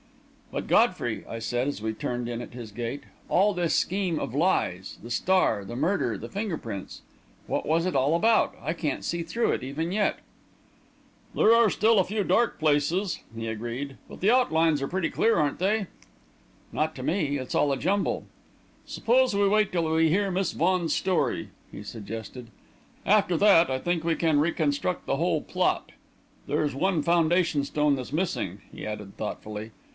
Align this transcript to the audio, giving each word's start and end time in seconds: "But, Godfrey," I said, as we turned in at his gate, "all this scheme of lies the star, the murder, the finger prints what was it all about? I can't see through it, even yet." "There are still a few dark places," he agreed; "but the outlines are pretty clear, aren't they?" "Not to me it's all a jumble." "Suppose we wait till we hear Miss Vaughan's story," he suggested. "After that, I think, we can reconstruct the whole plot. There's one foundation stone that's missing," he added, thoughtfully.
"But, 0.51 0.67
Godfrey," 0.67 1.23
I 1.29 1.39
said, 1.39 1.69
as 1.69 1.81
we 1.81 1.93
turned 1.93 2.27
in 2.27 2.41
at 2.41 2.53
his 2.55 2.71
gate, 2.71 3.03
"all 3.29 3.53
this 3.53 3.73
scheme 3.75 4.19
of 4.19 4.33
lies 4.33 4.97
the 5.01 5.11
star, 5.11 5.63
the 5.63 5.77
murder, 5.77 6.17
the 6.17 6.27
finger 6.27 6.57
prints 6.57 7.03
what 7.47 7.67
was 7.67 7.85
it 7.85 7.95
all 7.95 8.15
about? 8.15 8.55
I 8.61 8.73
can't 8.73 9.05
see 9.05 9.21
through 9.23 9.51
it, 9.51 9.63
even 9.63 9.91
yet." 9.93 10.17
"There 11.35 11.53
are 11.53 11.69
still 11.69 11.99
a 11.99 12.03
few 12.03 12.23
dark 12.23 12.59
places," 12.59 13.19
he 13.33 13.47
agreed; 13.47 13.95
"but 14.09 14.19
the 14.21 14.31
outlines 14.31 14.81
are 14.81 14.87
pretty 14.89 15.09
clear, 15.09 15.37
aren't 15.37 15.59
they?" 15.59 15.85
"Not 16.73 16.95
to 16.95 17.03
me 17.03 17.37
it's 17.37 17.55
all 17.55 17.71
a 17.71 17.77
jumble." 17.77 18.25
"Suppose 18.85 19.33
we 19.35 19.47
wait 19.47 19.71
till 19.71 19.89
we 19.93 20.09
hear 20.09 20.31
Miss 20.31 20.51
Vaughan's 20.51 20.95
story," 20.95 21.49
he 21.71 21.83
suggested. 21.83 22.47
"After 23.05 23.37
that, 23.37 23.69
I 23.69 23.77
think, 23.77 24.03
we 24.03 24.15
can 24.15 24.39
reconstruct 24.39 25.05
the 25.05 25.17
whole 25.17 25.41
plot. 25.41 25.91
There's 26.47 26.75
one 26.75 27.03
foundation 27.03 27.63
stone 27.63 27.95
that's 27.95 28.11
missing," 28.11 28.61
he 28.73 28.85
added, 28.85 29.15
thoughtfully. 29.15 29.71